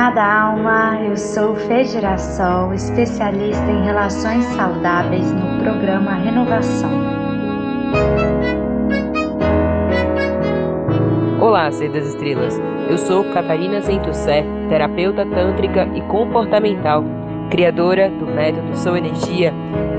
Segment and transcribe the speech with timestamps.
[0.00, 6.90] Amada alma, eu sou Fê Girassol, especialista em relações saudáveis no programa Renovação.
[11.38, 12.58] Olá, Ser das Estrelas.
[12.88, 17.04] Eu sou Catarina Zentussé, terapeuta tântrica e comportamental,
[17.50, 19.52] criadora do método Sou Energia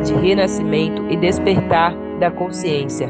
[0.03, 3.07] de renascimento e despertar da consciência.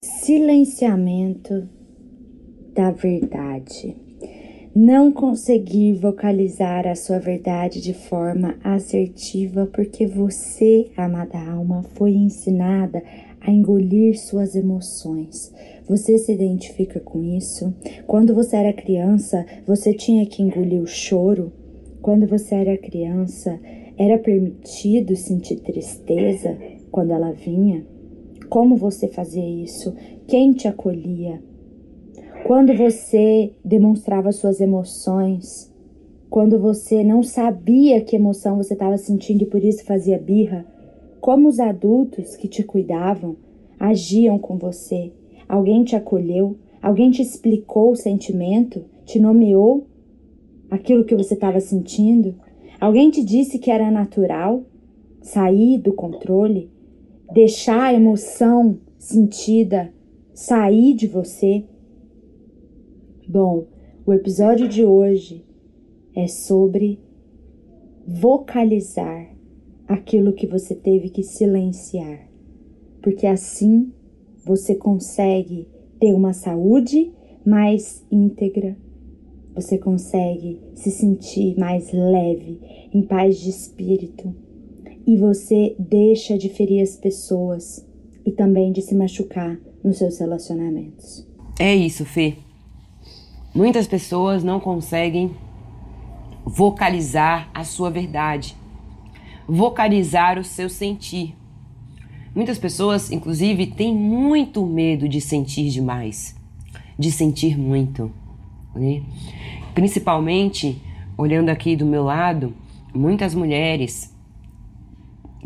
[0.00, 1.79] Silenciamento
[2.80, 3.94] da verdade.
[4.74, 13.02] Não conseguir vocalizar a sua verdade de forma assertiva porque você, amada alma, foi ensinada
[13.38, 15.52] a engolir suas emoções.
[15.86, 17.74] Você se identifica com isso?
[18.06, 21.52] Quando você era criança, você tinha que engolir o choro?
[22.00, 23.60] Quando você era criança,
[23.98, 26.56] era permitido sentir tristeza
[26.90, 27.84] quando ela vinha?
[28.48, 29.94] Como você fazia isso?
[30.26, 31.49] Quem te acolhia?
[32.50, 35.72] Quando você demonstrava suas emoções,
[36.28, 40.66] quando você não sabia que emoção você estava sentindo e por isso fazia birra,
[41.20, 43.36] como os adultos que te cuidavam
[43.78, 45.12] agiam com você?
[45.48, 46.56] Alguém te acolheu?
[46.82, 48.84] Alguém te explicou o sentimento?
[49.04, 49.86] Te nomeou
[50.68, 52.34] aquilo que você estava sentindo?
[52.80, 54.64] Alguém te disse que era natural
[55.22, 56.68] sair do controle,
[57.32, 59.94] deixar a emoção sentida
[60.34, 61.69] sair de você?
[63.32, 63.68] Bom,
[64.04, 65.44] o episódio de hoje
[66.16, 66.98] é sobre
[68.04, 69.32] vocalizar
[69.86, 72.28] aquilo que você teve que silenciar,
[73.00, 73.92] porque assim
[74.44, 75.68] você consegue
[76.00, 77.12] ter uma saúde
[77.46, 78.76] mais íntegra,
[79.54, 82.58] você consegue se sentir mais leve,
[82.92, 84.34] em paz de espírito,
[85.06, 87.86] e você deixa de ferir as pessoas
[88.26, 91.24] e também de se machucar nos seus relacionamentos.
[91.60, 92.49] É isso, Fê.
[93.52, 95.34] Muitas pessoas não conseguem
[96.44, 98.56] vocalizar a sua verdade,
[99.48, 101.34] vocalizar o seu sentir.
[102.32, 106.36] Muitas pessoas, inclusive, têm muito medo de sentir demais,
[106.96, 108.12] de sentir muito.
[108.72, 109.02] Né?
[109.74, 110.80] Principalmente,
[111.18, 112.54] olhando aqui do meu lado,
[112.94, 114.14] muitas mulheres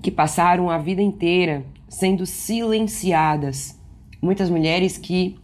[0.02, 3.80] que passaram a vida inteira sendo silenciadas,
[4.20, 5.38] muitas mulheres que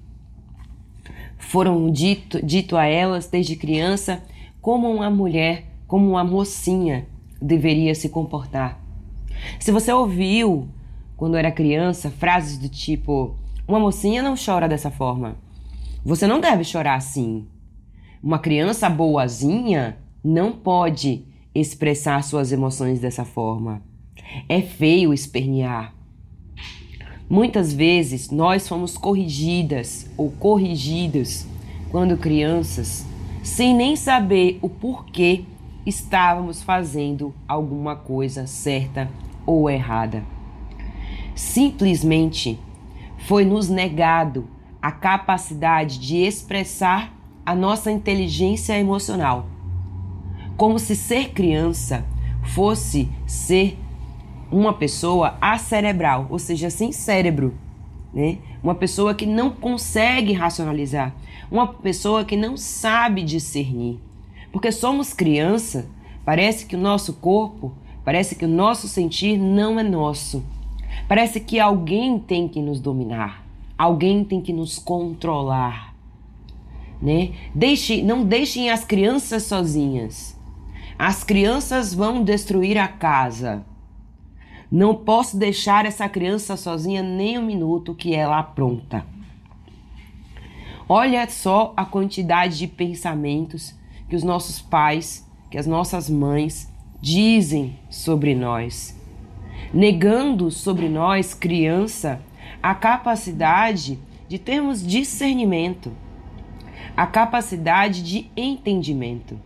[1.50, 4.22] foram dito, dito a elas desde criança
[4.60, 7.08] como uma mulher, como uma mocinha
[7.42, 8.80] deveria se comportar.
[9.58, 10.68] Se você ouviu
[11.16, 13.34] quando era criança frases do tipo:
[13.66, 15.38] uma mocinha não chora dessa forma.
[16.04, 17.48] Você não deve chorar assim.
[18.22, 23.82] Uma criança boazinha não pode expressar suas emoções dessa forma.
[24.48, 25.99] É feio espernear.
[27.30, 31.46] Muitas vezes nós fomos corrigidas ou corrigidos
[31.88, 33.06] quando crianças,
[33.40, 35.44] sem nem saber o porquê
[35.86, 39.08] estávamos fazendo alguma coisa certa
[39.46, 40.24] ou errada.
[41.32, 42.58] Simplesmente
[43.18, 44.48] foi nos negado
[44.82, 47.14] a capacidade de expressar
[47.46, 49.46] a nossa inteligência emocional.
[50.56, 52.04] Como se ser criança
[52.42, 53.78] fosse ser
[54.50, 57.54] uma pessoa acerebral, ou seja, sem cérebro,
[58.12, 58.38] né?
[58.62, 61.14] Uma pessoa que não consegue racionalizar,
[61.50, 63.98] uma pessoa que não sabe discernir.
[64.52, 65.88] Porque somos criança,
[66.24, 67.72] parece que o nosso corpo,
[68.04, 70.42] parece que o nosso sentir não é nosso.
[71.08, 73.44] Parece que alguém tem que nos dominar,
[73.78, 75.94] alguém tem que nos controlar.
[77.00, 77.30] Né?
[77.54, 80.36] Deixe, não deixem as crianças sozinhas.
[80.98, 83.64] As crianças vão destruir a casa.
[84.70, 89.04] Não posso deixar essa criança sozinha nem um minuto que ela apronta.
[90.88, 93.74] Olha só a quantidade de pensamentos
[94.08, 98.96] que os nossos pais, que as nossas mães dizem sobre nós,
[99.72, 102.20] negando sobre nós, criança,
[102.62, 103.98] a capacidade
[104.28, 105.92] de termos discernimento,
[106.96, 109.40] a capacidade de entendimento.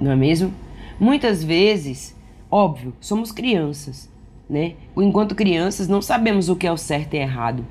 [0.00, 0.52] Não é mesmo?
[0.98, 2.16] Muitas vezes
[2.50, 4.10] Óbvio, somos crianças,
[4.48, 4.74] né?
[4.96, 7.64] Enquanto crianças não sabemos o que é o certo e errado.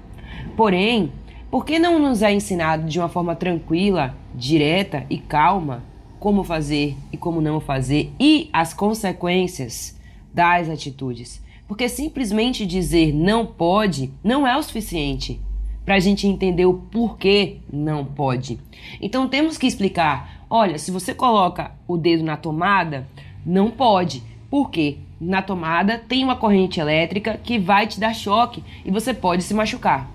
[0.55, 1.11] Porém,
[1.51, 5.83] por que não nos é ensinado de uma forma tranquila, direta e calma
[6.19, 9.99] como fazer e como não fazer e as consequências
[10.33, 11.43] das atitudes?
[11.67, 15.41] Porque simplesmente dizer não pode não é o suficiente
[15.85, 18.59] para a gente entender o porquê não pode.
[19.01, 23.07] Então temos que explicar: olha, se você coloca o dedo na tomada,
[23.45, 24.23] não pode.
[24.49, 29.43] Porque na tomada tem uma corrente elétrica que vai te dar choque e você pode
[29.43, 30.09] se machucar.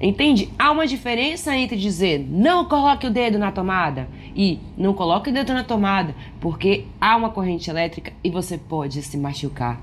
[0.00, 0.50] Entende?
[0.58, 5.32] Há uma diferença entre dizer não coloque o dedo na tomada e não coloque o
[5.32, 9.80] dedo na tomada, porque há uma corrente elétrica e você pode se machucar.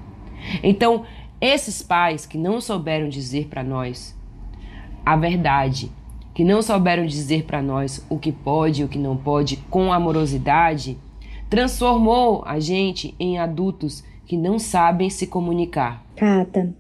[0.62, 1.04] Então,
[1.42, 4.16] esses pais que não souberam dizer para nós
[5.06, 5.92] a verdade,
[6.34, 9.92] que não souberam dizer para nós o que pode e o que não pode com
[9.92, 10.98] amorosidade,
[11.54, 16.04] transformou a gente em adultos que não sabem se comunicar.
[16.16, 16.74] Cata,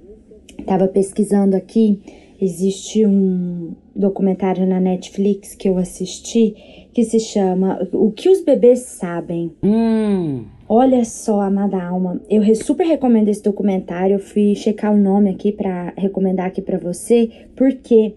[0.58, 2.02] estava pesquisando aqui,
[2.42, 8.80] existe um documentário na Netflix que eu assisti que se chama O que os bebês
[8.80, 9.52] sabem.
[9.62, 10.46] Hum.
[10.68, 14.16] Olha só, amada alma, eu super recomendo esse documentário.
[14.16, 18.16] Eu fui checar o nome aqui para recomendar aqui para você, porque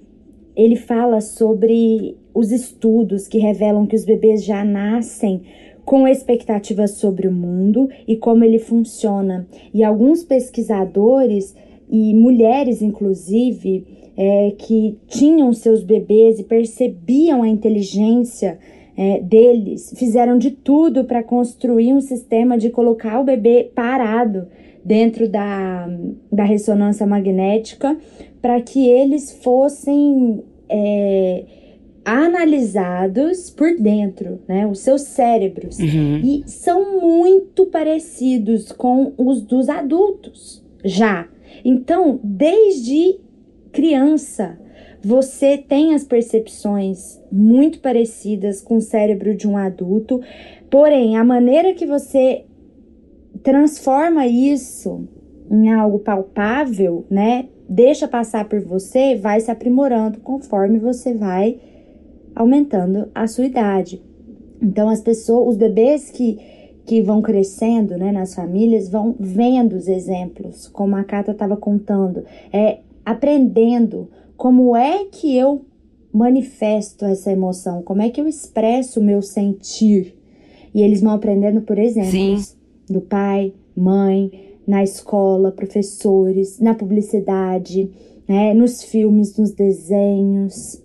[0.56, 5.42] ele fala sobre os estudos que revelam que os bebês já nascem
[5.86, 9.46] com expectativas sobre o mundo e como ele funciona.
[9.72, 11.54] E alguns pesquisadores
[11.88, 13.86] e mulheres, inclusive,
[14.16, 18.58] é, que tinham seus bebês e percebiam a inteligência
[18.96, 24.48] é, deles, fizeram de tudo para construir um sistema de colocar o bebê parado
[24.84, 25.88] dentro da,
[26.32, 27.96] da ressonância magnética
[28.42, 31.44] para que eles fossem é,
[32.06, 34.64] analisados por dentro, né?
[34.64, 35.76] Os seus cérebros.
[35.80, 36.20] Uhum.
[36.22, 41.26] E são muito parecidos com os dos adultos, já.
[41.64, 43.18] Então, desde
[43.72, 44.56] criança,
[45.02, 50.20] você tem as percepções muito parecidas com o cérebro de um adulto,
[50.70, 52.44] porém, a maneira que você
[53.42, 55.08] transforma isso
[55.50, 57.48] em algo palpável, né?
[57.68, 61.58] Deixa passar por você, vai se aprimorando conforme você vai
[62.36, 64.00] aumentando a sua idade.
[64.62, 66.38] Então, as pessoas, os bebês que
[66.86, 72.24] que vão crescendo né, nas famílias vão vendo os exemplos, como a Cata estava contando,
[72.52, 75.64] é aprendendo como é que eu
[76.12, 80.16] manifesto essa emoção, como é que eu expresso o meu sentir.
[80.72, 82.56] E eles vão aprendendo por exemplos Sim.
[82.88, 84.30] do pai, mãe,
[84.66, 87.90] na escola, professores, na publicidade,
[88.28, 90.80] né, nos filmes, nos desenhos.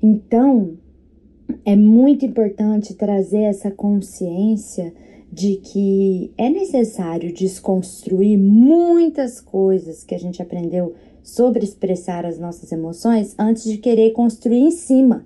[0.00, 0.74] Então,
[1.64, 4.92] é muito importante trazer essa consciência
[5.32, 12.70] de que é necessário desconstruir muitas coisas que a gente aprendeu sobre expressar as nossas
[12.70, 15.24] emoções antes de querer construir em cima.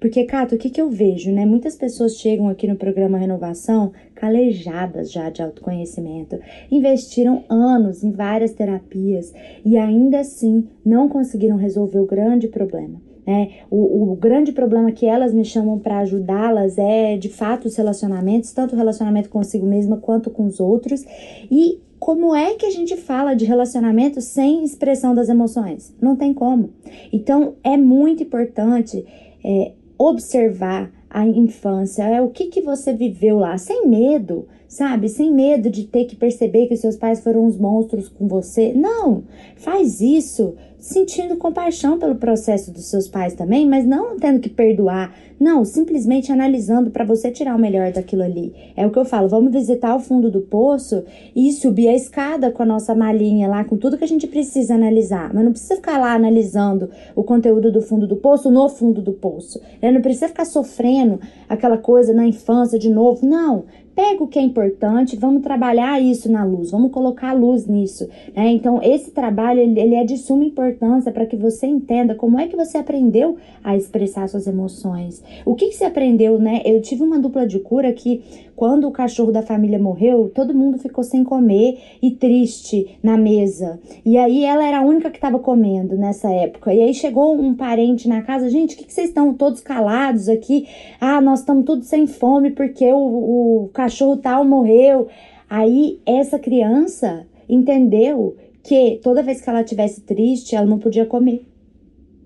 [0.00, 1.44] Porque, Cato, o que, que eu vejo, né?
[1.44, 6.38] Muitas pessoas chegam aqui no programa Renovação calejadas já de autoconhecimento,
[6.70, 9.32] investiram anos em várias terapias
[9.64, 13.07] e ainda assim não conseguiram resolver o grande problema.
[13.28, 13.50] Né?
[13.70, 18.52] O, o grande problema que elas me chamam para ajudá-las é, de fato, os relacionamentos,
[18.52, 21.04] tanto o relacionamento consigo mesma quanto com os outros.
[21.50, 25.94] E como é que a gente fala de relacionamento sem expressão das emoções?
[26.00, 26.70] Não tem como.
[27.12, 29.04] Então, é muito importante
[29.44, 35.06] é, observar a infância, é o que, que você viveu lá, sem medo, sabe?
[35.10, 38.72] Sem medo de ter que perceber que seus pais foram uns monstros com você.
[38.72, 39.24] Não,
[39.56, 45.12] faz isso sentindo compaixão pelo processo dos seus pais também, mas não tendo que perdoar,
[45.38, 48.52] não, simplesmente analisando para você tirar o melhor daquilo ali.
[48.76, 51.04] É o que eu falo, vamos visitar o fundo do poço
[51.34, 54.74] e subir a escada com a nossa malinha lá, com tudo que a gente precisa
[54.74, 59.02] analisar, mas não precisa ficar lá analisando o conteúdo do fundo do poço no fundo
[59.02, 59.60] do poço.
[59.82, 59.90] Né?
[59.90, 63.64] Não precisa ficar sofrendo aquela coisa na infância de novo, não
[63.98, 68.08] pega o que é importante, vamos trabalhar isso na luz, vamos colocar a luz nisso.
[68.32, 68.52] Né?
[68.52, 72.46] Então, esse trabalho ele, ele é de suma importância para que você entenda como é
[72.46, 75.20] que você aprendeu a expressar suas emoções.
[75.44, 76.62] O que, que você aprendeu, né?
[76.64, 78.22] Eu tive uma dupla de cura que
[78.58, 83.78] quando o cachorro da família morreu, todo mundo ficou sem comer e triste na mesa.
[84.04, 86.74] E aí ela era a única que estava comendo nessa época.
[86.74, 90.28] E aí chegou um parente na casa, gente, o que, que vocês estão todos calados
[90.28, 90.66] aqui?
[91.00, 95.06] Ah, nós estamos todos sem fome porque o, o cachorro tal morreu.
[95.48, 98.34] Aí essa criança entendeu
[98.64, 101.46] que toda vez que ela tivesse triste, ela não podia comer.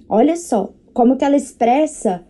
[0.08, 2.24] Olha só como que ela expressa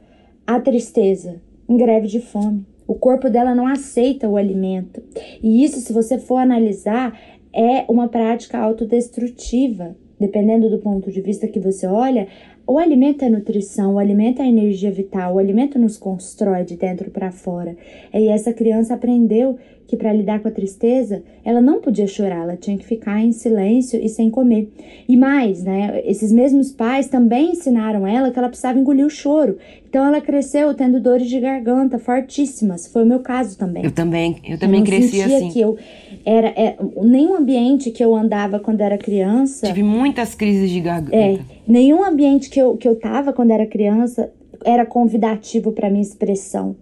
[0.45, 2.72] a tristeza em greve de fome.
[2.87, 5.03] O corpo dela não aceita o alimento.
[5.43, 7.19] E isso, se você for analisar,
[7.53, 9.97] é uma prática autodestrutiva.
[10.19, 12.29] Dependendo do ponto de vista que você olha,
[12.65, 17.11] o alimento é nutrição, o alimento é energia vital, o alimento nos constrói de dentro
[17.11, 17.77] para fora.
[18.15, 19.59] E essa criança aprendeu
[19.93, 23.31] que para lidar com a tristeza, ela não podia chorar, ela tinha que ficar em
[23.31, 24.73] silêncio e sem comer.
[25.07, 29.59] E mais, né, esses mesmos pais também ensinaram ela que ela precisava engolir o choro.
[29.87, 32.87] Então ela cresceu tendo dores de garganta fortíssimas.
[32.87, 33.85] Foi o meu caso também.
[33.85, 35.51] Eu também, eu também eu cresci assim.
[35.51, 35.77] Que eu
[36.25, 39.67] era é, nenhum ambiente que eu andava quando era criança.
[39.67, 41.15] Tive muitas crises de garganta.
[41.15, 44.33] É, nenhum ambiente que eu que eu tava quando era criança
[44.65, 46.77] era convidativo para minha expressão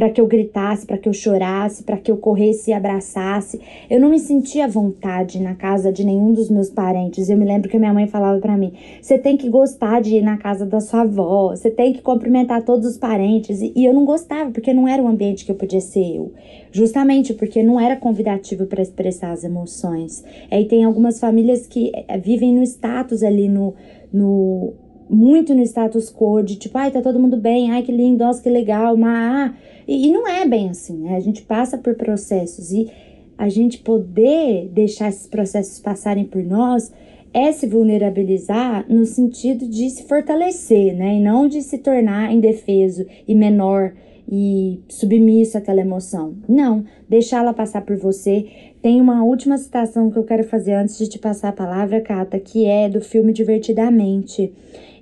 [0.00, 3.60] para que eu gritasse, para que eu chorasse, para que eu corresse e abraçasse.
[3.90, 7.28] Eu não me sentia à vontade na casa de nenhum dos meus parentes.
[7.28, 10.22] Eu me lembro que minha mãe falava para mim: "Você tem que gostar de ir
[10.22, 13.60] na casa da sua avó, você tem que cumprimentar todos os parentes".
[13.60, 16.32] E eu não gostava, porque não era um ambiente que eu podia ser eu.
[16.72, 20.24] Justamente porque não era convidativo para expressar as emoções.
[20.50, 23.74] Aí tem algumas famílias que eh, vivem no status ali no
[24.10, 24.72] no
[25.10, 28.42] muito no status quo de tipo, ai, tá todo mundo bem, ai, que lindo, nossa,
[28.42, 29.52] que legal, mas.
[29.86, 31.16] E, e não é bem assim, né?
[31.16, 32.88] A gente passa por processos e
[33.36, 36.92] a gente poder deixar esses processos passarem por nós
[37.32, 41.14] é se vulnerabilizar no sentido de se fortalecer, né?
[41.14, 43.94] E não de se tornar indefeso e menor
[44.30, 46.34] e submisso àquela emoção.
[46.48, 48.46] Não, deixá-la passar por você.
[48.80, 52.38] Tem uma última citação que eu quero fazer antes de te passar a palavra, Cata,
[52.38, 54.52] que é do filme Divertidamente.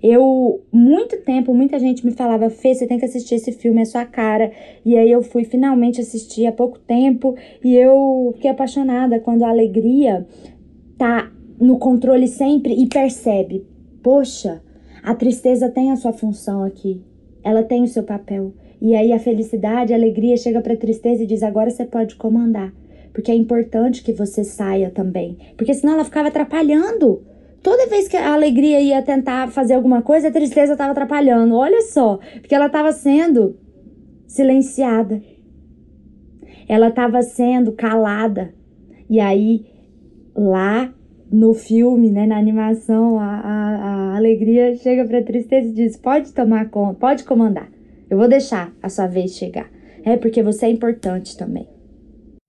[0.02, 3.84] Eu, muito tempo, muita gente me falava, Fê, você tem que assistir esse filme, é
[3.84, 4.52] sua cara.
[4.84, 9.48] E aí eu fui finalmente assistir há pouco tempo e eu fiquei apaixonada quando a
[9.48, 10.26] alegria
[10.96, 13.66] tá no controle sempre e percebe,
[14.02, 14.62] poxa,
[15.02, 17.02] a tristeza tem a sua função aqui,
[17.42, 18.52] ela tem o seu papel.
[18.80, 22.14] E aí a felicidade, a alegria chega para a tristeza e diz: agora você pode
[22.14, 22.72] comandar,
[23.12, 27.22] porque é importante que você saia também, porque senão ela ficava atrapalhando.
[27.62, 31.56] Toda vez que a alegria ia tentar fazer alguma coisa, a tristeza estava atrapalhando.
[31.56, 33.56] Olha só, porque ela estava sendo
[34.26, 35.20] silenciada.
[36.68, 38.54] Ela estava sendo calada.
[39.10, 39.66] E aí,
[40.36, 40.92] lá
[41.30, 43.76] no filme, né, na animação, a, a,
[44.12, 47.68] a alegria chega para a tristeza e diz: pode tomar conta, pode comandar.
[48.08, 49.68] Eu vou deixar a sua vez chegar.
[50.04, 51.66] É porque você é importante também.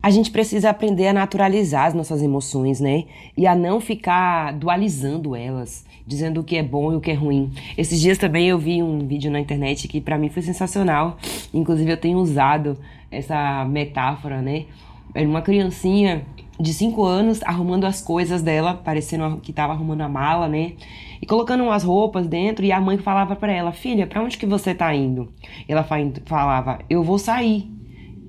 [0.01, 3.03] A gente precisa aprender a naturalizar as nossas emoções, né?
[3.35, 7.13] E a não ficar dualizando elas, dizendo o que é bom e o que é
[7.13, 7.51] ruim.
[7.77, 11.17] Esses dias também eu vi um vídeo na internet que para mim foi sensacional.
[11.53, 12.77] Inclusive eu tenho usado
[13.11, 14.67] essa metáfora, né?
[15.13, 16.25] Era uma criancinha
[16.57, 20.75] de 5 anos arrumando as coisas dela, parecendo que estava arrumando a mala, né?
[21.21, 24.45] E colocando umas roupas dentro e a mãe falava para ela: "Filha, para onde que
[24.45, 25.27] você tá indo?"
[25.67, 25.85] Ela
[26.25, 27.78] falava: "Eu vou sair".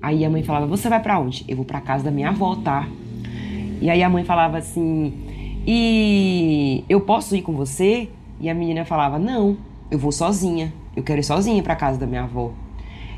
[0.01, 1.45] Aí a mãe falava: Você vai para onde?
[1.47, 2.87] Eu vou para casa da minha avó, tá?
[3.79, 5.13] E aí a mãe falava assim:
[5.65, 8.09] E eu posso ir com você?
[8.39, 9.57] E a menina falava: Não,
[9.89, 10.73] eu vou sozinha.
[10.95, 12.51] Eu quero ir sozinha para casa da minha avó.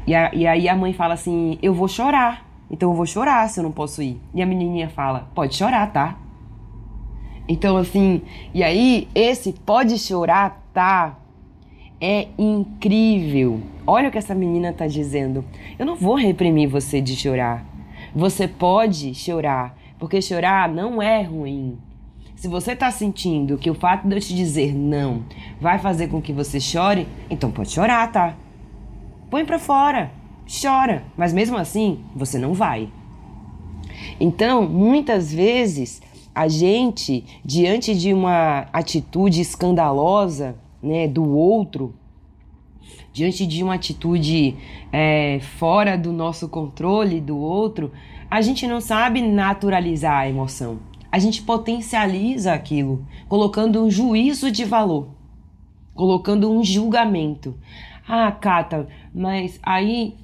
[0.05, 2.45] E, a, e aí a mãe fala assim: Eu vou chorar.
[2.69, 4.19] Então eu vou chorar se eu não posso ir.
[4.33, 6.17] E a menininha fala: Pode chorar, tá?
[7.47, 8.21] Então assim,
[8.53, 11.17] e aí esse pode chorar, tá?
[12.05, 13.61] É incrível.
[13.87, 15.45] Olha o que essa menina está dizendo.
[15.79, 17.65] Eu não vou reprimir você de chorar.
[18.13, 21.77] Você pode chorar, porque chorar não é ruim.
[22.35, 25.23] Se você está sentindo que o fato de eu te dizer não
[25.61, 28.35] vai fazer com que você chore, então pode chorar, tá?
[29.29, 30.11] Põe para fora,
[30.61, 32.89] chora, mas mesmo assim você não vai.
[34.19, 36.01] Então, muitas vezes
[36.35, 41.95] a gente, diante de uma atitude escandalosa, né, do outro,
[43.13, 44.55] diante de uma atitude
[44.91, 47.91] é, fora do nosso controle do outro,
[48.29, 50.79] a gente não sabe naturalizar a emoção.
[51.11, 55.09] A gente potencializa aquilo, colocando um juízo de valor,
[55.93, 57.55] colocando um julgamento.
[58.07, 60.17] Ah, Cata, mas aí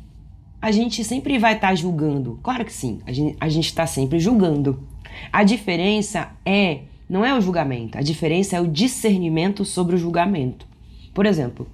[0.62, 2.40] a gente sempre vai estar tá julgando.
[2.42, 3.00] Claro que sim,
[3.40, 4.84] a gente está sempre julgando.
[5.32, 10.68] A diferença é não é o julgamento, a diferença é o discernimento sobre o julgamento.
[11.14, 11.68] Por exemplo,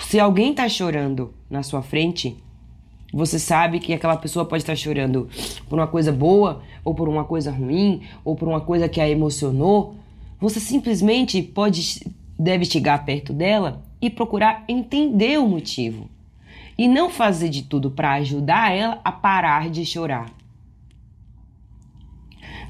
[0.00, 2.36] se alguém está chorando na sua frente,
[3.12, 5.28] você sabe que aquela pessoa pode estar tá chorando
[5.68, 9.08] por uma coisa boa, ou por uma coisa ruim, ou por uma coisa que a
[9.08, 9.96] emocionou.
[10.40, 12.02] Você simplesmente pode
[12.38, 16.08] deve chegar perto dela e procurar entender o motivo.
[16.76, 20.26] E não fazer de tudo para ajudar ela a parar de chorar.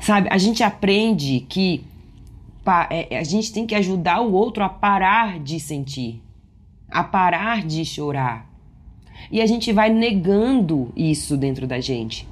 [0.04, 1.82] Sabe, a gente aprende que
[2.90, 6.20] é, a gente tem que ajudar o outro a parar de sentir,
[6.90, 8.46] a parar de chorar.
[9.32, 12.28] E a gente vai negando isso dentro da gente.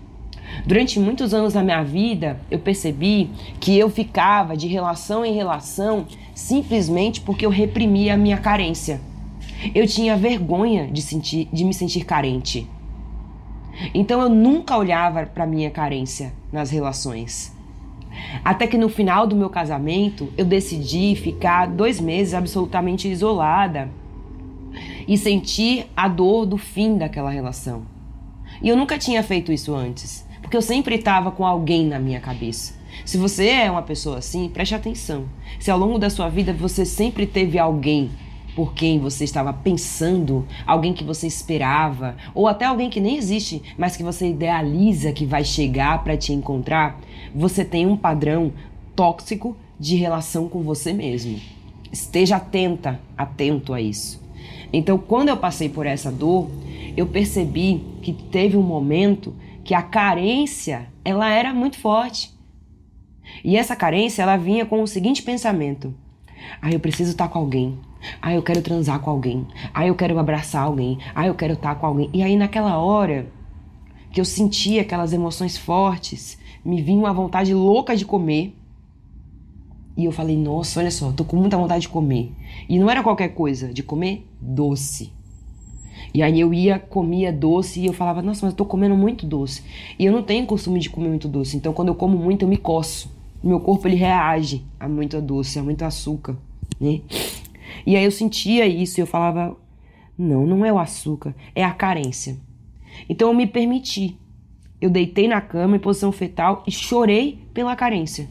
[0.67, 6.07] Durante muitos anos da minha vida, eu percebi que eu ficava de relação em relação
[6.35, 9.01] simplesmente porque eu reprimia a minha carência.
[9.75, 12.69] Eu tinha vergonha de, sentir, de me sentir carente.
[13.95, 17.62] Então eu nunca olhava para minha carência nas relações.
[18.45, 23.89] Até que no final do meu casamento eu decidi ficar dois meses absolutamente isolada
[25.07, 27.83] e sentir a dor do fim daquela relação.
[28.63, 32.21] E eu nunca tinha feito isso antes, porque eu sempre estava com alguém na minha
[32.21, 32.75] cabeça.
[33.05, 35.25] Se você é uma pessoa assim, preste atenção.
[35.59, 38.11] Se ao longo da sua vida você sempre teve alguém
[38.55, 43.63] por quem você estava pensando, alguém que você esperava, ou até alguém que nem existe,
[43.79, 47.01] mas que você idealiza que vai chegar para te encontrar,
[47.35, 48.53] você tem um padrão
[48.95, 51.41] tóxico de relação com você mesmo.
[51.91, 54.23] Esteja atenta, atento a isso.
[54.73, 56.51] Então, quando eu passei por essa dor,
[56.97, 62.33] eu percebi que teve um momento que a carência, ela era muito forte.
[63.45, 65.95] E essa carência, ela vinha com o seguinte pensamento:
[66.61, 67.79] ah, eu preciso estar com alguém.
[68.21, 69.47] Ah, eu quero transar com alguém.
[69.73, 70.99] Ah, eu quero abraçar alguém.
[71.15, 72.11] Ah, eu quero estar com alguém.
[72.13, 73.27] E aí, naquela hora
[74.13, 78.55] que eu sentia aquelas emoções fortes, me vinha uma vontade louca de comer.
[79.97, 82.33] E eu falei, nossa, olha só, tô com muita vontade de comer.
[82.69, 85.13] E não era qualquer coisa, de comer doce.
[86.15, 89.27] E aí eu ia, comia doce e eu falava, nossa, mas eu tô comendo muito
[89.27, 89.63] doce.
[89.99, 92.49] E eu não tenho costume de comer muito doce, então quando eu como muito eu
[92.49, 93.11] me coço.
[93.43, 96.37] Meu corpo ele reage a muito doce, a muito açúcar,
[96.81, 97.01] né?
[97.87, 99.57] E aí eu sentia isso e eu falava:
[100.17, 102.37] não, não é o açúcar, é a carência.
[103.09, 104.19] Então eu me permiti.
[104.81, 108.29] Eu deitei na cama em posição fetal e chorei pela carência.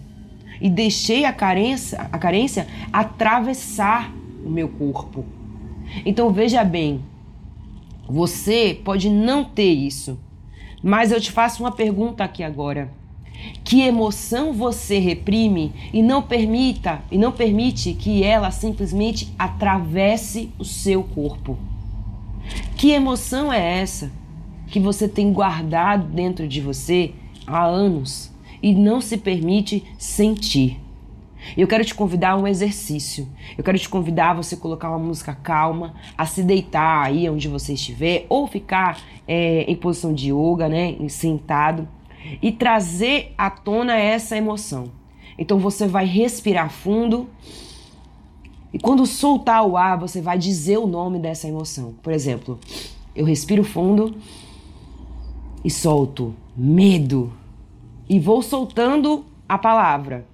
[0.60, 4.14] E deixei a carência, a carência atravessar
[4.46, 5.26] o meu corpo.
[6.06, 7.02] Então veja bem,
[8.08, 10.20] você pode não ter isso,
[10.84, 12.92] mas eu te faço uma pergunta aqui agora.
[13.64, 20.66] Que emoção você reprime e não permita e não permite que ela simplesmente atravesse o
[20.66, 21.58] seu corpo?
[22.76, 24.12] Que emoção é essa
[24.68, 27.14] que você tem guardado dentro de você
[27.46, 28.32] há anos
[28.62, 30.80] e não se permite sentir?
[31.58, 33.28] Eu quero te convidar a um exercício.
[33.58, 37.48] Eu quero te convidar a você colocar uma música calma, a se deitar aí onde
[37.48, 41.88] você estiver, ou ficar é, em posição de yoga, né, sentado
[42.42, 44.92] e trazer à tona essa emoção.
[45.38, 47.30] Então você vai respirar fundo
[48.74, 51.94] e quando soltar o ar, você vai dizer o nome dessa emoção.
[52.02, 52.60] Por exemplo,
[53.16, 54.16] eu respiro fundo
[55.64, 57.34] e solto medo
[58.10, 60.26] e vou soltando a palavra,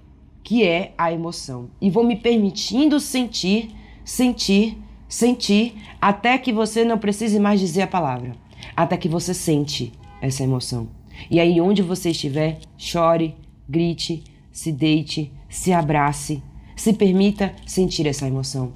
[0.44, 3.70] que é a emoção, e vou me permitindo sentir,
[4.04, 8.36] sentir, sentir até que você não precise mais dizer a palavra,
[8.76, 10.97] até que você sente essa emoção.
[11.30, 13.34] E aí, onde você estiver, chore,
[13.68, 16.42] grite, se deite, se abrace,
[16.76, 18.72] se permita sentir essa emoção.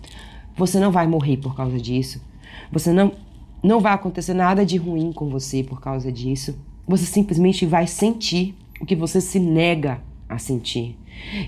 [0.57, 2.21] Você não vai morrer por causa disso.
[2.71, 3.13] Você não
[3.63, 6.59] não vai acontecer nada de ruim com você por causa disso.
[6.87, 10.03] Você simplesmente vai sentir o que você se nega
[10.33, 10.97] a sentir.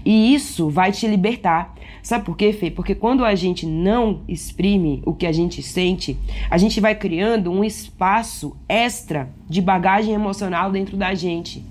[0.05, 1.75] E isso vai te libertar.
[2.03, 2.71] Sabe por quê, Fê?
[2.71, 6.17] Porque quando a gente não exprime o que a gente sente,
[6.51, 11.65] a gente vai criando um espaço extra de bagagem emocional dentro da gente.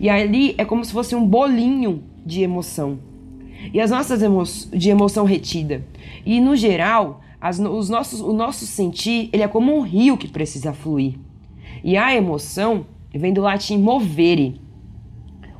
[0.00, 2.98] E ali é como se fosse um bolinho de emoção.
[3.72, 5.84] E as nossas emoções de emoção retida.
[6.24, 10.28] E no geral, as, os nossos, o nosso sentir, ele é como um rio que
[10.28, 11.14] precisa fluir.
[11.82, 14.60] E a emoção vem do latim movere,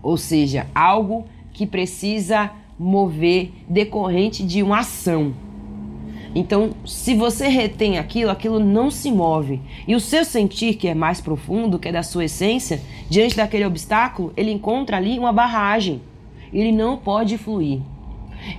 [0.06, 5.34] ou seja, algo que precisa mover decorrente de uma ação.
[6.32, 9.60] Então, se você retém aquilo, aquilo não se move.
[9.88, 13.64] E o seu sentir, que é mais profundo, que é da sua essência, diante daquele
[13.64, 16.00] obstáculo, ele encontra ali uma barragem.
[16.52, 17.80] Ele não pode fluir.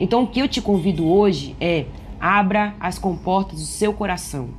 [0.02, 1.86] Então, o que eu te convido hoje é
[2.20, 4.50] abra as comportas do seu coração.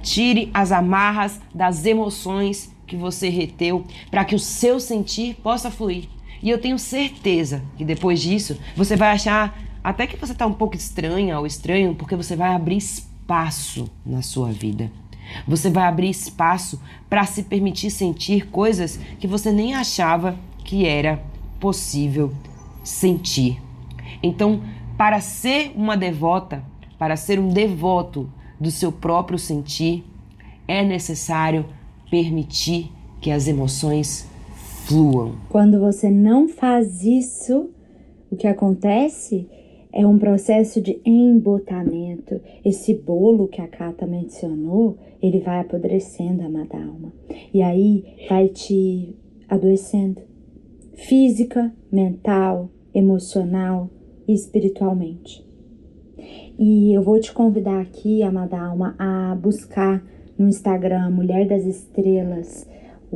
[0.00, 6.08] Tire as amarras das emoções que você reteu para que o seu sentir possa fluir.
[6.42, 10.52] E eu tenho certeza que depois disso você vai achar até que você está um
[10.52, 14.90] pouco estranha ou estranho, porque você vai abrir espaço na sua vida.
[15.46, 21.22] Você vai abrir espaço para se permitir sentir coisas que você nem achava que era
[21.60, 22.32] possível
[22.82, 23.60] sentir.
[24.22, 24.62] Então,
[24.96, 26.64] para ser uma devota,
[26.98, 30.04] para ser um devoto do seu próprio sentir,
[30.66, 31.66] é necessário
[32.10, 32.90] permitir
[33.20, 34.28] que as emoções
[34.86, 35.36] fluam.
[35.48, 37.70] Quando você não faz isso,
[38.30, 39.48] o que acontece
[39.92, 42.40] é um processo de embotamento.
[42.64, 47.12] Esse bolo que a Cata mencionou, ele vai apodrecendo, amada alma.
[47.52, 49.14] E aí vai te
[49.48, 50.20] adoecendo.
[50.94, 53.88] Física, mental, emocional
[54.26, 55.44] e espiritualmente.
[56.58, 60.04] E eu vou te convidar aqui, amada alma, a buscar
[60.38, 62.66] no Instagram Mulher das Estrelas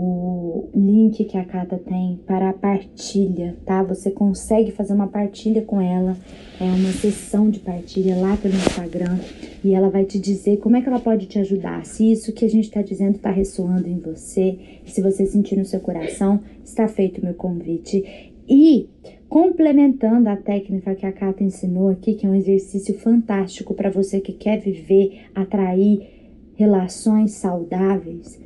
[0.00, 3.82] o link que a Cata tem para a partilha, tá?
[3.82, 6.16] Você consegue fazer uma partilha com ela,
[6.60, 9.18] é uma sessão de partilha lá pelo Instagram
[9.64, 11.84] e ela vai te dizer como é que ela pode te ajudar.
[11.84, 15.64] Se isso que a gente está dizendo está ressoando em você, se você sentir no
[15.64, 18.32] seu coração, está feito o meu convite.
[18.48, 18.88] E
[19.28, 24.20] complementando a técnica que a Cata ensinou aqui, que é um exercício fantástico para você
[24.20, 26.17] que quer viver, atrair
[26.58, 28.38] relações saudáveis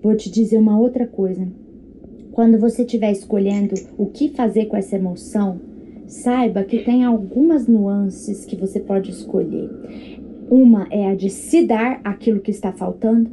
[0.00, 1.46] Vou te dizer uma outra coisa.
[2.30, 5.60] Quando você estiver escolhendo o que fazer com essa emoção,
[6.06, 9.68] saiba que tem algumas nuances que você pode escolher.
[10.48, 13.28] Uma é a de se dar aquilo que está faltando,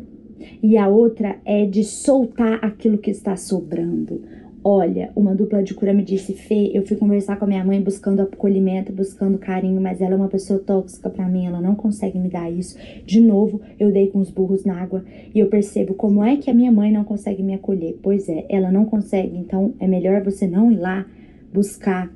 [0.61, 4.23] e a outra é de soltar aquilo que está sobrando.
[4.67, 7.79] Olha, uma dupla de cura me disse, Fê, eu fui conversar com a minha mãe
[7.79, 12.17] buscando acolhimento, buscando carinho, mas ela é uma pessoa tóxica para mim, ela não consegue
[12.17, 12.75] me dar isso.
[13.05, 16.49] De novo, eu dei com os burros na água e eu percebo como é que
[16.49, 17.99] a minha mãe não consegue me acolher.
[18.01, 21.05] Pois é, ela não consegue, então é melhor você não ir lá
[21.53, 22.11] buscar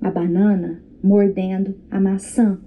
[0.00, 2.58] a banana mordendo a maçã,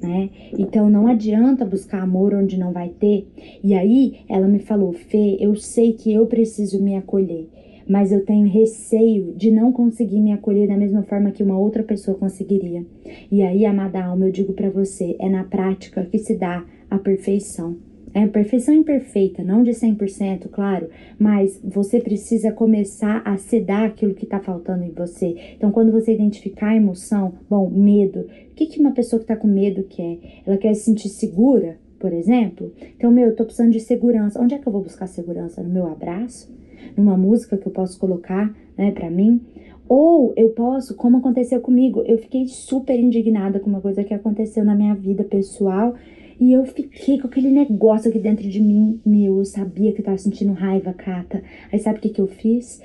[0.00, 0.30] né?
[0.58, 3.28] Então não adianta buscar amor onde não vai ter.
[3.62, 7.50] E aí ela me falou, Fê, eu sei que eu preciso me acolher
[7.88, 11.82] mas eu tenho receio de não conseguir me acolher da mesma forma que uma outra
[11.82, 12.84] pessoa conseguiria.
[13.30, 16.98] E aí, amada alma, eu digo para você, é na prática que se dá a
[16.98, 17.76] perfeição.
[18.14, 24.24] É perfeição imperfeita, não de 100%, claro, mas você precisa começar a sedar aquilo que
[24.24, 25.36] está faltando em você.
[25.54, 29.36] Então, quando você identificar a emoção, bom, medo, o que, que uma pessoa que está
[29.36, 30.18] com medo quer?
[30.46, 32.72] Ela quer se sentir segura, por exemplo?
[32.96, 34.40] Então, meu, eu tô precisando de segurança.
[34.40, 35.62] Onde é que eu vou buscar segurança?
[35.62, 36.50] No meu abraço?
[36.96, 39.40] Numa música que eu posso colocar, né, para mim.
[39.88, 44.64] Ou eu posso, como aconteceu comigo, eu fiquei super indignada com uma coisa que aconteceu
[44.64, 45.94] na minha vida pessoal
[46.38, 49.00] e eu fiquei com aquele negócio aqui dentro de mim.
[49.06, 51.42] Meu, eu sabia que eu tava sentindo raiva, Cata.
[51.72, 52.80] Aí sabe o que, que eu fiz?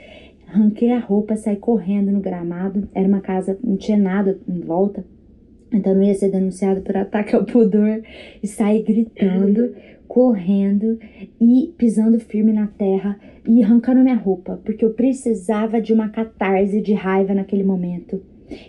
[0.47, 2.87] Arranquei a roupa, saí correndo no gramado.
[2.93, 5.03] Era uma casa, não tinha nada em volta.
[5.71, 8.01] Então não ia ser denunciado por ataque ao pudor.
[8.41, 9.73] E saí gritando,
[10.11, 10.99] correndo
[11.39, 16.81] e pisando firme na terra e arrancando minha roupa, porque eu precisava de uma catarse
[16.81, 18.21] de raiva naquele momento.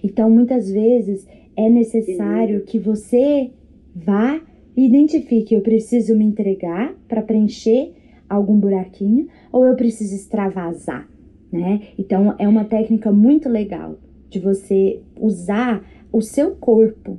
[0.05, 1.27] Então, muitas vezes
[1.57, 3.51] é necessário que você
[3.93, 4.41] vá
[4.77, 7.93] e identifique: eu preciso me entregar para preencher
[8.29, 11.09] algum buraquinho ou eu preciso extravasar,
[11.51, 11.89] né?
[11.99, 13.99] Então, é uma técnica muito legal
[14.31, 17.19] de você usar o seu corpo,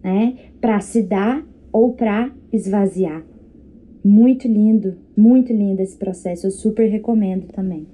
[0.00, 3.31] né, para se dar ou para esvaziar.
[4.04, 6.46] Muito lindo, muito lindo esse processo.
[6.46, 7.86] Eu super recomendo também.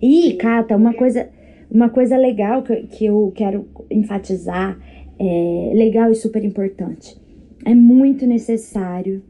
[0.00, 1.28] E, Cata, uma coisa,
[1.70, 4.78] uma coisa legal que, que eu quero enfatizar,
[5.18, 7.16] é, legal e super importante.
[7.64, 9.22] É muito necessário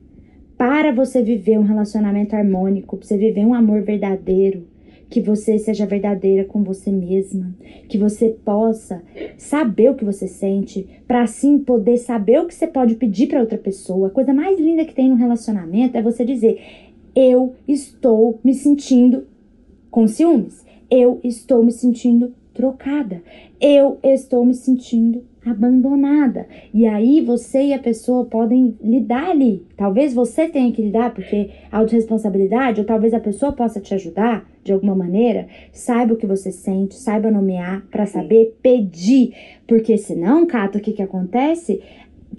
[0.57, 4.67] para você viver um relacionamento harmônico, para você viver um amor verdadeiro,
[5.13, 7.55] que você seja verdadeira com você mesma,
[7.87, 9.03] que você possa
[9.37, 13.41] saber o que você sente, para assim poder saber o que você pode pedir para
[13.41, 14.09] outra pessoa.
[14.09, 16.59] A coisa mais linda que tem no relacionamento é você dizer:
[17.15, 19.27] Eu estou me sentindo
[19.91, 23.23] com ciúmes, eu estou me sentindo trocada,
[23.61, 26.47] eu estou me sentindo abandonada.
[26.73, 29.67] E aí você e a pessoa podem lidar ali.
[29.77, 34.73] Talvez você tenha que lidar porque autorresponsabilidade, ou talvez a pessoa possa te ajudar de
[34.73, 35.49] alguma maneira.
[35.73, 39.35] Saiba o que você sente, saiba nomear para saber pedir,
[39.67, 41.83] porque senão, Cato, o que que acontece?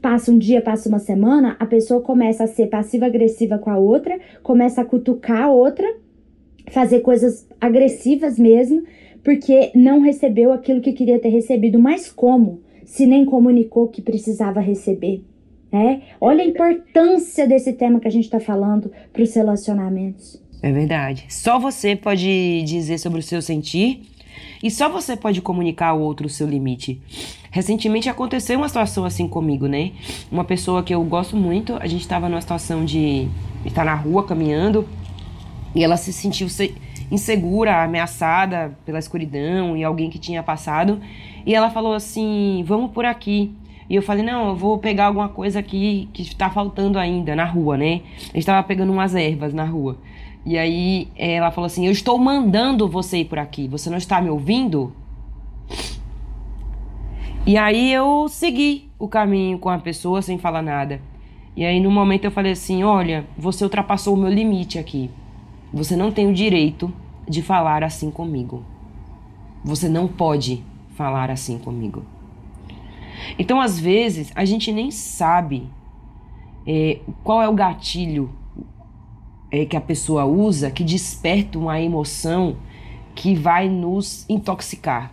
[0.02, 4.18] Passa um dia, passa uma semana, a pessoa começa a ser passiva-agressiva com a outra,
[4.42, 5.88] começa a cutucar a outra,
[6.72, 8.84] fazer coisas agressivas mesmo,
[9.24, 11.80] porque não recebeu aquilo que queria ter recebido.
[11.80, 12.63] Mas como?
[12.86, 15.24] Se nem comunicou que precisava receber.
[15.72, 16.02] É?
[16.22, 20.40] Olha a importância desse tema que a gente está falando para os relacionamentos.
[20.62, 21.26] É verdade.
[21.30, 24.02] Só você pode dizer sobre o seu sentir
[24.62, 27.02] e só você pode comunicar ao outro o seu limite.
[27.52, 29.92] Recentemente aconteceu uma situação assim comigo, né?
[30.32, 33.28] Uma pessoa que eu gosto muito, a gente estava numa situação de
[33.66, 34.88] estar na rua caminhando
[35.76, 36.48] e ela se sentiu
[37.12, 41.02] insegura, ameaçada pela escuridão e alguém que tinha passado.
[41.46, 43.52] E ela falou assim: vamos por aqui.
[43.90, 47.46] E eu falei: não, eu vou pegar alguma coisa aqui que está faltando ainda na
[47.46, 48.02] rua, né?
[48.18, 49.98] Gente estava pegando umas ervas na rua.
[50.46, 54.22] E aí ela falou assim: eu estou mandando você ir por aqui, você não está
[54.22, 54.94] me ouvindo?
[57.46, 61.02] E aí eu segui o caminho com a pessoa sem falar nada.
[61.56, 65.10] E aí no momento eu falei assim: olha, você ultrapassou o meu limite aqui.
[65.74, 66.94] Você não tem o direito
[67.28, 68.64] de falar assim comigo.
[69.64, 70.64] Você não pode
[70.96, 72.04] falar assim comigo.
[73.38, 75.68] Então, às vezes, a gente nem sabe
[76.66, 78.30] é, qual é o gatilho
[79.52, 82.58] é, que a pessoa usa que desperta uma emoção
[83.16, 85.12] que vai nos intoxicar.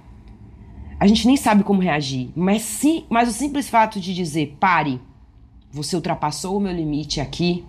[0.98, 5.00] A gente nem sabe como reagir, mas sim, mas o simples fato de dizer pare,
[5.72, 7.64] você ultrapassou o meu limite aqui,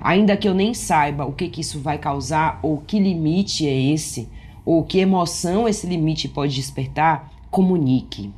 [0.00, 3.92] ainda que eu nem saiba o que, que isso vai causar ou que limite é
[3.92, 4.28] esse,
[4.64, 8.32] ou que emoção esse limite pode despertar, comunique.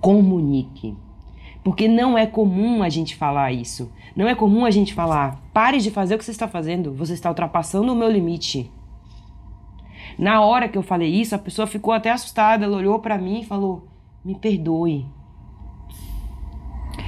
[0.00, 0.96] Comunique.
[1.62, 3.90] Porque não é comum a gente falar isso.
[4.16, 7.12] Não é comum a gente falar: pare de fazer o que você está fazendo, você
[7.12, 8.70] está ultrapassando o meu limite.
[10.18, 13.40] Na hora que eu falei isso, a pessoa ficou até assustada, ela olhou para mim
[13.40, 13.86] e falou:
[14.24, 15.06] me perdoe.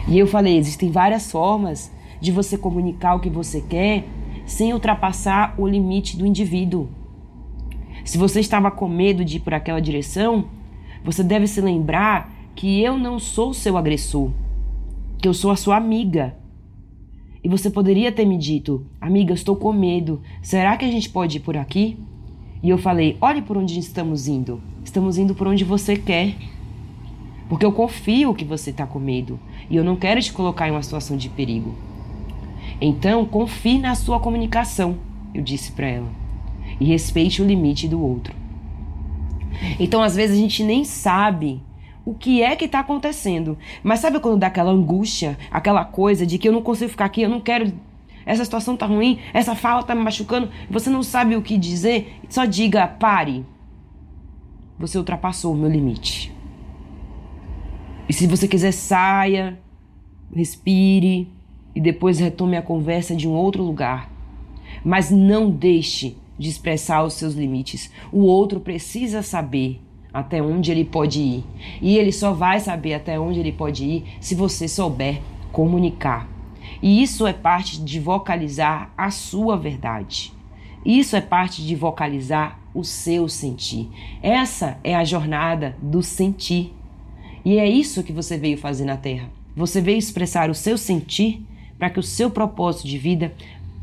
[0.06, 4.04] E eu falei: existem várias formas de você comunicar o que você quer
[4.44, 6.88] sem ultrapassar o limite do indivíduo.
[8.04, 10.46] Se você estava com medo de ir por aquela direção,
[11.04, 14.30] você deve se lembrar que eu não sou seu agressor,
[15.18, 16.36] que eu sou a sua amiga.
[17.42, 21.38] E você poderia ter me dito, amiga, estou com medo, será que a gente pode
[21.38, 21.98] ir por aqui?
[22.62, 24.60] E eu falei, olhe por onde estamos indo.
[24.84, 26.36] Estamos indo por onde você quer.
[27.48, 29.38] Porque eu confio que você está com medo
[29.68, 31.74] e eu não quero te colocar em uma situação de perigo.
[32.80, 34.96] Então, confie na sua comunicação,
[35.34, 36.21] eu disse para ela,
[36.82, 38.34] e respeite o limite do outro.
[39.78, 41.62] Então, às vezes a gente nem sabe
[42.04, 43.56] o que é que está acontecendo.
[43.84, 47.22] Mas sabe quando dá aquela angústia, aquela coisa de que eu não consigo ficar aqui,
[47.22, 47.72] eu não quero.
[48.26, 52.18] Essa situação tá ruim, essa fala tá me machucando, você não sabe o que dizer,
[52.28, 53.44] só diga pare.
[54.76, 56.32] Você ultrapassou o meu limite.
[58.08, 59.56] E se você quiser, saia,
[60.34, 61.28] respire
[61.74, 64.10] e depois retome a conversa de um outro lugar.
[64.84, 67.90] Mas não deixe de expressar os seus limites.
[68.10, 69.80] O outro precisa saber
[70.12, 71.44] até onde ele pode ir.
[71.80, 76.28] E ele só vai saber até onde ele pode ir se você souber comunicar.
[76.82, 80.32] E isso é parte de vocalizar a sua verdade.
[80.84, 83.88] Isso é parte de vocalizar o seu sentir.
[84.20, 86.74] Essa é a jornada do sentir.
[87.44, 89.30] E é isso que você veio fazer na Terra.
[89.54, 91.46] Você veio expressar o seu sentir
[91.78, 93.32] para que o seu propósito de vida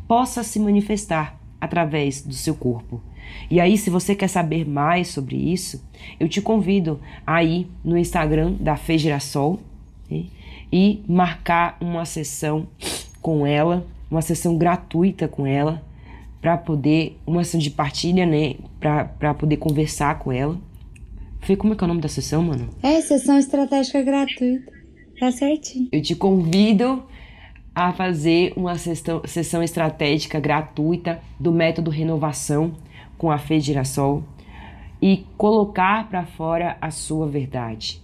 [0.08, 3.02] possa se manifestar através do seu corpo.
[3.50, 5.84] E aí, se você quer saber mais sobre isso,
[6.19, 9.60] eu te convido a ir no Instagram da Fê Girassol
[10.10, 10.26] né,
[10.72, 12.67] e marcar uma sessão
[13.22, 15.84] com ela, uma sessão gratuita com ela,
[16.41, 20.58] para poder, uma sessão de partilha, né, para poder conversar com ela.
[21.41, 22.69] Fê, como é que é o nome da sessão, mano?
[22.82, 24.72] É, sessão estratégica gratuita.
[25.19, 25.89] Tá certinho.
[25.91, 27.04] Eu te convido
[27.88, 32.74] a fazer uma sessão, sessão estratégica gratuita do método renovação
[33.18, 34.22] com a Fê Girassol
[35.02, 38.02] e colocar para fora a sua verdade.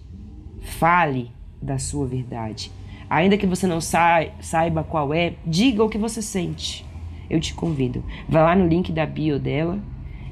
[0.62, 2.72] Fale da sua verdade.
[3.08, 6.84] Ainda que você não saiba qual é, diga o que você sente.
[7.28, 8.02] Eu te convido.
[8.26, 9.78] Vá lá no link da bio dela,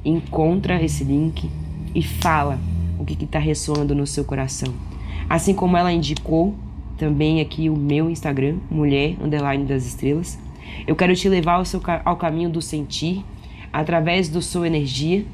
[0.02, 1.50] encontra esse link
[1.94, 2.58] e fala
[2.98, 4.72] o que está ressoando no seu coração.
[5.28, 6.54] Assim como ela indicou
[6.96, 10.38] também aqui o meu Instagram, mulher underline das estrelas.
[10.86, 13.24] Eu quero te levar ao, seu, ao caminho do sentir,
[13.72, 15.24] através do Sou Energia.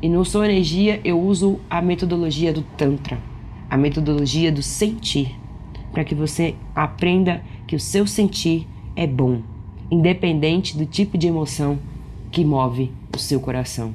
[0.00, 3.18] E no Sou Energia eu uso a metodologia do Tantra,
[3.68, 5.36] a metodologia do sentir,
[5.92, 9.42] para que você aprenda que o seu sentir é bom,
[9.90, 11.78] independente do tipo de emoção
[12.30, 13.94] que move o seu coração.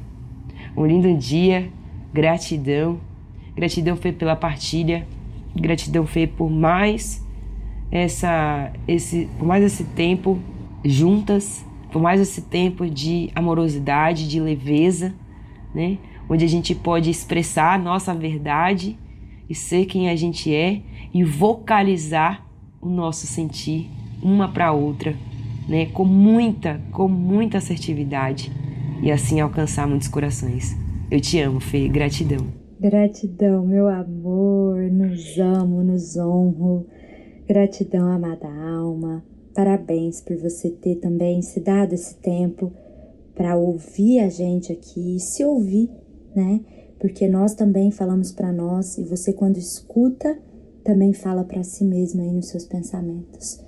[0.76, 1.70] Um lindo dia,
[2.14, 3.00] gratidão,
[3.56, 5.08] gratidão foi pela partilha,
[5.62, 7.26] gratidão foi por mais
[7.92, 10.40] essa esse por mais esse tempo
[10.84, 15.14] juntas por mais esse tempo de amorosidade, de leveza,
[15.74, 15.98] né?
[16.30, 18.98] Onde a gente pode expressar a nossa verdade
[19.50, 20.82] e ser quem a gente é
[21.14, 22.46] e vocalizar
[22.82, 23.90] o nosso sentir
[24.22, 25.16] uma para outra,
[25.68, 25.86] né?
[25.88, 28.52] Com muita, com muita assertividade
[29.02, 30.78] e assim alcançar muitos corações.
[31.10, 31.88] Eu te amo, Fê.
[31.88, 32.67] Gratidão.
[32.80, 34.78] Gratidão, meu amor.
[34.92, 36.86] Nos amo, nos honro.
[37.48, 39.24] Gratidão, amada alma.
[39.56, 42.72] Parabéns por você ter também se dado esse tempo
[43.34, 45.90] para ouvir a gente aqui e se ouvir,
[46.36, 46.62] né?
[47.00, 50.38] Porque nós também falamos para nós e você quando escuta
[50.84, 53.60] também fala para si mesmo aí nos seus pensamentos.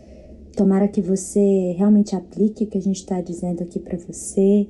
[0.56, 4.68] Tomara que você realmente aplique o que a gente está dizendo aqui para você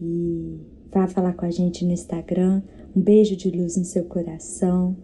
[0.00, 2.62] e vá falar com a gente no Instagram.
[2.96, 4.96] Um beijo de luz no seu coração.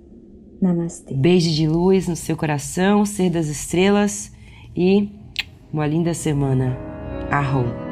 [0.58, 1.12] Namastê.
[1.12, 4.32] Beijo de luz no seu coração, ser das estrelas
[4.74, 5.10] e
[5.70, 6.74] uma linda semana.
[7.30, 7.91] Arrom.